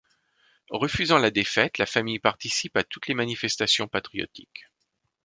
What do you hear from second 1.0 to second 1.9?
la défaite, la